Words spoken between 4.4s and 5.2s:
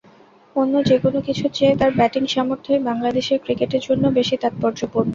তাৎপর্যপূর্ণ।